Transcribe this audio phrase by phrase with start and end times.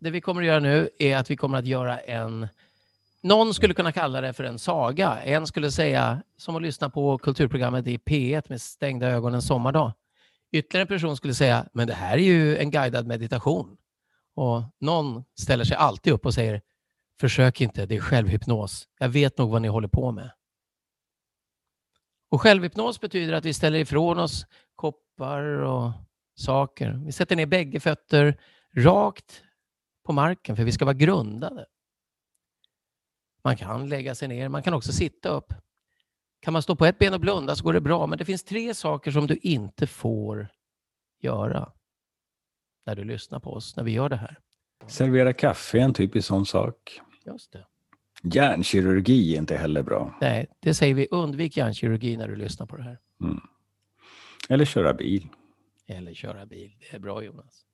[0.00, 2.48] det vi kommer att göra nu är att vi kommer att göra en...
[3.22, 5.22] Någon skulle kunna kalla det för en saga.
[5.22, 9.92] En skulle säga, som att lyssna på kulturprogrammet i P1 med stängda ögon en sommardag.
[10.52, 13.76] Ytterligare en person skulle säga, men det här är ju en guidad meditation.
[14.34, 16.62] Och någon ställer sig alltid upp och säger,
[17.20, 18.88] försök inte, det är självhypnos.
[18.98, 20.30] Jag vet nog vad ni håller på med.
[22.30, 24.46] Och självhypnos betyder att vi ställer ifrån oss
[24.76, 25.92] koppar och
[26.34, 27.00] saker.
[27.04, 28.38] Vi sätter ner bägge fötter
[28.76, 29.42] rakt
[30.02, 31.66] på marken för vi ska vara grundade.
[33.44, 35.54] Man kan lägga sig ner, man kan också sitta upp.
[36.40, 38.44] Kan man stå på ett ben och blunda så går det bra, men det finns
[38.44, 40.48] tre saker som du inte får
[41.20, 41.72] göra
[42.86, 44.38] när du lyssnar på oss, när vi gör det här.
[44.86, 47.00] Servera kaffe är en typisk sån sak.
[47.26, 47.66] Just det.
[48.22, 50.18] Hjärnkirurgi är inte heller bra.
[50.20, 51.08] Nej, det säger vi.
[51.10, 52.98] Undvik hjärnkirurgi när du lyssnar på det här.
[53.22, 53.40] Mm.
[54.48, 55.28] Eller köra bil.
[55.86, 56.76] Eller köra bil.
[56.80, 57.66] Det är bra Jonas.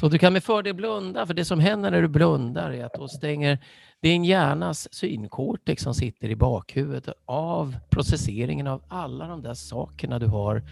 [0.00, 2.94] Så du kan med fördel blunda, för det som händer när du blundar är att
[2.94, 3.58] då stänger
[4.00, 10.26] din hjärnas synkortex som sitter i bakhuvudet av processeringen av alla de där sakerna du
[10.26, 10.62] har.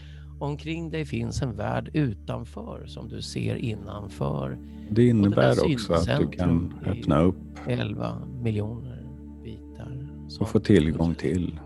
[0.41, 4.59] Omkring dig finns en värld utanför som du ser innanför.
[4.91, 9.07] Det innebär också att du kan öppna upp 11 miljoner
[9.43, 10.09] bitar.
[10.41, 11.61] Och få tillgång till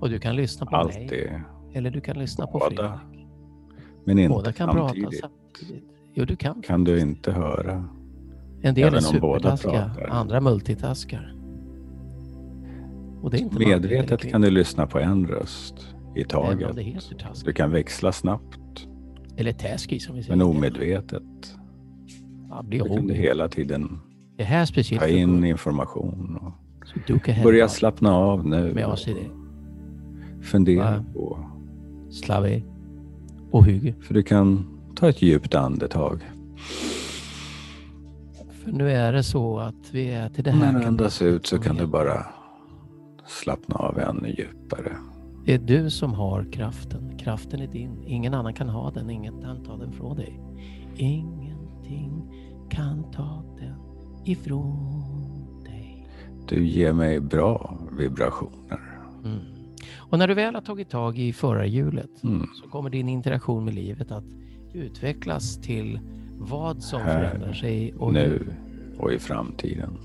[0.00, 1.06] och du kan lyssna på allt mig.
[1.06, 1.42] det.
[1.78, 3.00] Eller du kan lyssna på Båda.
[3.00, 3.26] Fredrik.
[4.04, 5.20] Men inte Båda kan samtidigt.
[5.20, 5.92] prata samtidigt.
[6.14, 6.62] Jo, du kan.
[6.62, 7.84] Kan du inte höra.
[8.62, 11.34] En del är även båda supertaskiga, andra multitaskar.
[13.22, 16.76] Och det är inte Medvetet kan du lyssna på en röst i taget.
[17.44, 18.86] Du kan växla snabbt.
[19.36, 20.36] Eller taskig som vi säger.
[20.36, 21.22] Men omedvetet.
[22.50, 23.98] Ja, blir Du kan du hela tiden
[24.36, 26.36] Det här är speciellt ta in information.
[26.42, 28.74] Och Så du kan börja slappna av nu.
[28.74, 29.30] med oss i det.
[30.44, 31.04] Fundera Ja.
[31.14, 31.38] på.
[32.10, 32.62] Slave
[33.50, 33.94] och hygge.
[34.00, 34.71] För du kan
[35.02, 36.30] ta ett djupt andetag.
[38.64, 40.72] För nu är det så att vi är till det När här.
[40.72, 42.26] du kan andas ut så kan du bara
[43.26, 44.96] slappna av ännu djupare.
[45.46, 47.18] Det är du som har kraften.
[47.18, 48.02] Kraften är din.
[48.06, 49.10] Ingen annan kan ha den.
[49.10, 50.40] Ingen kan ta den från dig.
[50.96, 52.22] Ingenting
[52.70, 53.74] kan ta den
[54.24, 56.06] ifrån dig.
[56.48, 58.80] Du ger mig bra vibrationer.
[59.24, 59.38] Mm.
[59.98, 62.46] Och när du väl har tagit tag i förarhjulet Mm.
[62.62, 64.24] så kommer din interaktion med livet att
[64.74, 66.00] utvecklas till
[66.38, 68.54] vad som Här, förändrar sig och nu hur.
[68.98, 69.98] och i framtiden.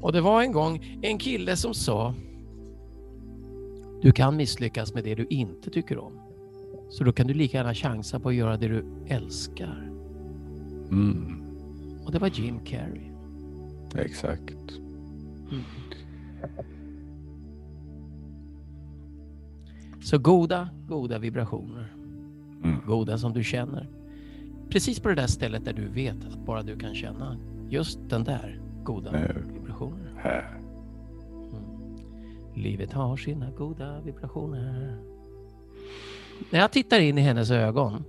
[0.00, 2.14] Och det var en gång en kille som sa
[4.02, 6.12] Du kan misslyckas med det du inte tycker om.
[6.90, 9.90] Så då kan du lika gärna chansa på att göra det du älskar.
[10.90, 11.42] Mm.
[12.04, 13.10] Och det var Jim Carrey.
[13.94, 14.54] Exakt.
[20.02, 21.92] Så goda, goda vibrationer.
[22.64, 22.76] Mm.
[22.86, 23.88] Goda som du känner.
[24.70, 27.38] Precis på det där stället där du vet att bara du kan känna
[27.68, 29.12] just den där goda
[29.52, 30.18] vibrationen.
[30.24, 31.96] Mm.
[32.54, 34.96] Livet har sina goda vibrationer.
[36.50, 38.04] När jag tittar in i hennes ögon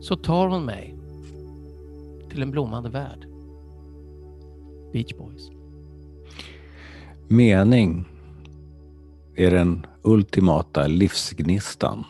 [0.00, 0.94] så tar hon mig
[2.30, 3.26] till en blommande värld.
[4.92, 5.50] Beach Boys.
[7.28, 8.04] Mening
[9.34, 12.04] är den ultimata livsgnistan.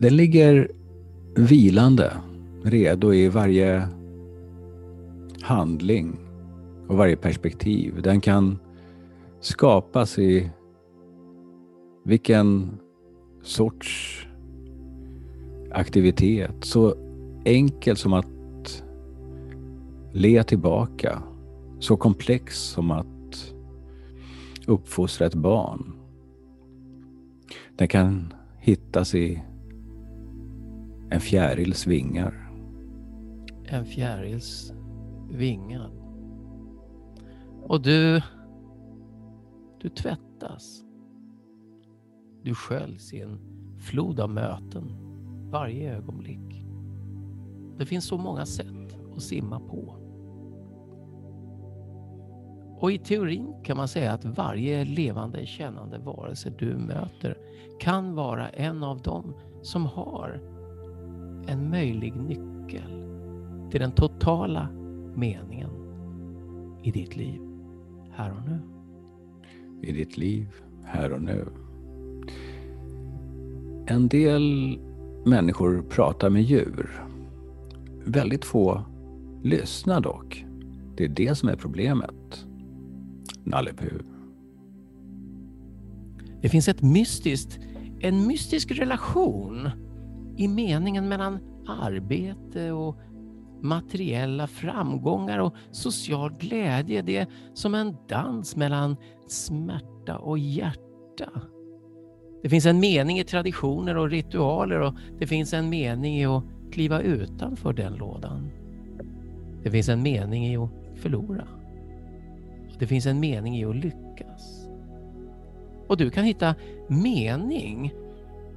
[0.00, 0.68] Den ligger
[1.34, 2.12] vilande,
[2.62, 3.88] redo i varje
[5.42, 6.16] handling
[6.88, 8.02] och varje perspektiv.
[8.02, 8.58] Den kan
[9.40, 10.50] skapas i
[12.04, 12.78] vilken
[13.42, 14.26] sorts
[15.70, 16.64] aktivitet.
[16.64, 16.94] Så
[17.44, 18.84] enkelt som att
[20.12, 21.22] le tillbaka.
[21.78, 23.54] Så komplex som att
[24.66, 25.92] uppfostra ett barn.
[27.76, 29.42] Den kan hittas i
[31.10, 32.50] en fjärils vingar.
[33.64, 34.72] En fjärils
[35.30, 35.90] vingar.
[37.62, 38.22] Och du,
[39.80, 40.84] du tvättas.
[42.42, 43.38] Du sköljs i en
[43.78, 44.96] flod av möten
[45.50, 46.64] varje ögonblick.
[47.78, 49.96] Det finns så många sätt att simma på.
[52.78, 57.38] Och i teorin kan man säga att varje levande kännande varelse du möter
[57.80, 60.59] kan vara en av dem som har
[61.50, 63.04] en möjlig nyckel
[63.70, 64.68] till den totala
[65.14, 65.70] meningen
[66.82, 67.40] i ditt liv
[68.12, 68.60] här och nu.
[69.82, 70.48] i ditt liv
[70.84, 71.46] här och nu.
[73.86, 74.78] En del
[75.26, 76.90] människor pratar med djur.
[78.04, 78.84] Väldigt få
[79.42, 80.44] lyssnar dock.
[80.96, 82.46] Det är det som är problemet.
[83.44, 83.72] Nalle.
[86.42, 87.58] Det finns ett mystiskt,
[88.00, 89.68] en mystisk relation
[90.40, 92.96] i meningen mellan arbete och
[93.60, 97.02] materiella framgångar och social glädje.
[97.02, 98.96] Det är som en dans mellan
[99.28, 101.30] smärta och hjärta.
[102.42, 106.44] Det finns en mening i traditioner och ritualer och det finns en mening i att
[106.72, 108.50] kliva utanför den lådan.
[109.62, 111.48] Det finns en mening i att förlora.
[112.78, 114.68] Det finns en mening i att lyckas.
[115.86, 116.54] Och du kan hitta
[116.88, 117.92] mening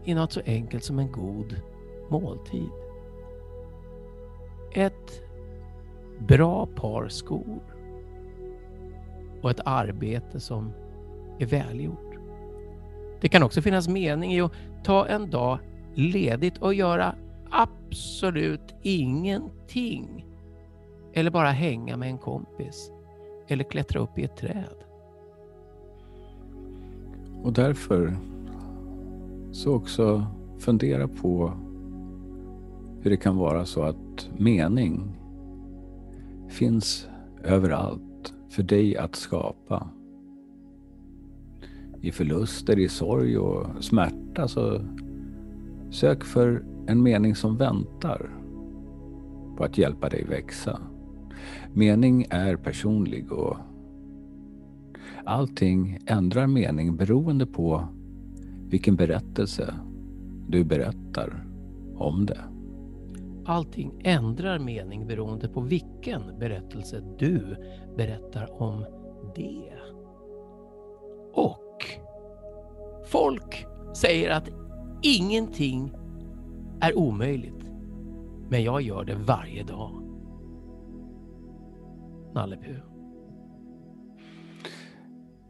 [0.06, 1.56] i något så enkelt som en god
[2.14, 2.70] måltid.
[4.74, 5.22] Ett
[6.20, 7.62] bra par skor
[9.42, 10.74] och ett arbete som
[11.40, 12.14] är välgjort.
[13.22, 14.52] Det kan också finnas mening i att
[14.84, 15.60] ta en dag
[15.94, 17.16] ledigt och göra
[17.52, 20.26] absolut ingenting.
[21.14, 22.92] Eller bara hänga med en kompis.
[23.48, 24.76] Eller klättra upp i ett träd.
[27.44, 28.18] Och därför
[29.52, 30.26] så också
[30.60, 31.54] fundera på
[33.04, 35.18] hur det kan vara så att mening
[36.50, 37.08] finns
[37.44, 39.90] överallt för dig att skapa.
[42.02, 44.82] I förluster, i sorg och smärta så
[45.90, 48.30] sök för en mening som väntar
[49.58, 50.80] på att hjälpa dig växa.
[51.74, 53.58] Mening är personlig och
[55.26, 57.88] allting ändrar mening beroende på
[58.70, 59.74] vilken berättelse
[60.48, 61.46] du berättar
[61.96, 62.53] om det.
[63.46, 67.58] Allting ändrar mening beroende på vilken berättelse du
[67.98, 68.86] berättar om
[69.36, 69.74] det.
[71.34, 71.86] Och
[73.06, 74.50] folk säger att
[75.02, 75.94] ingenting
[76.82, 77.66] är omöjligt.
[78.50, 80.04] Men jag gör det varje dag.
[82.34, 82.76] Nallepu.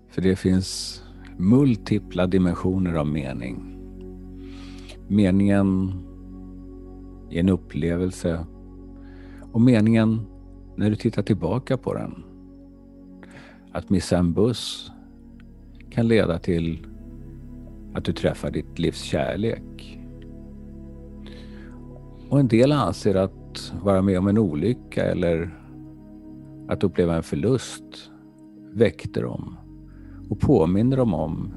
[0.10, 1.02] För det finns
[1.38, 3.80] multipla dimensioner av mening.
[5.08, 5.92] Meningen
[7.34, 8.46] i en upplevelse
[9.52, 10.22] och meningen
[10.76, 12.24] när du tittar tillbaka på den.
[13.72, 14.92] Att missa en buss
[15.90, 16.88] kan leda till
[17.94, 20.00] att du träffar ditt livs kärlek.
[22.30, 25.60] Och en del anser att vara med om en olycka eller
[26.68, 28.12] att uppleva en förlust
[28.72, 29.58] väckte dem
[30.30, 31.54] och påminner dem om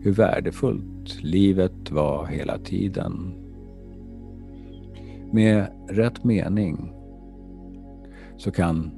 [0.00, 3.34] hur värdefullt livet var hela tiden.
[5.32, 6.92] Med rätt mening
[8.36, 8.90] så kan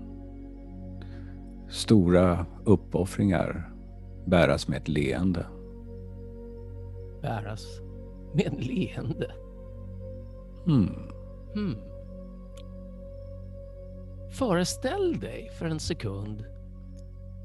[1.69, 3.73] stora uppoffringar
[4.27, 5.47] bäras med ett leende.
[7.23, 7.81] Bäras
[8.35, 9.33] med ett leende?
[10.65, 11.11] Hmm.
[11.55, 11.77] Hmm.
[14.31, 16.45] Föreställ dig för en sekund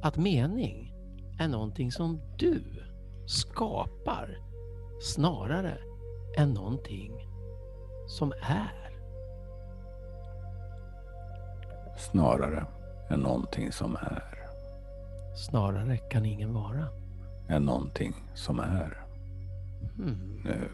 [0.02, 0.94] att mening
[1.40, 2.62] är någonting som du
[3.26, 4.38] skapar
[5.02, 5.78] snarare
[6.38, 7.25] än någonting
[8.08, 8.92] som är.
[11.98, 12.66] Snarare
[13.10, 14.36] än någonting som är.
[15.36, 16.88] Snarare kan ingen vara.
[17.48, 19.06] Än någonting som är.
[19.96, 20.42] Hmm.
[20.44, 20.70] Nu.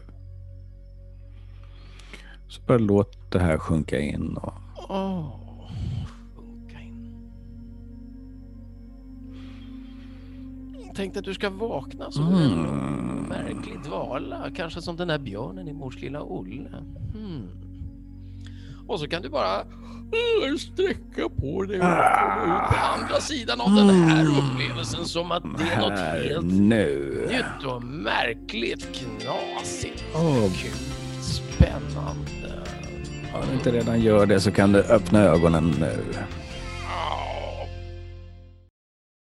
[2.48, 4.52] Så bara låt det här sjunka in och
[4.88, 5.41] Åh,
[10.94, 13.22] Tänkte att du ska vakna som en Mm.
[13.28, 14.50] märklig dvala.
[14.56, 16.68] Kanske som den där björnen i Mors lilla Olle.
[17.14, 17.48] Hmm.
[18.86, 23.60] Och så kan du bara eh, sträcka på dig och komma ut på andra sidan
[23.60, 27.26] av den här upplevelsen som att det är något helt nu.
[27.30, 30.70] nytt och märkligt, knasigt, Åh, kul,
[31.20, 32.62] spännande.
[33.34, 35.98] om du inte redan gör det så kan du öppna ögonen nu.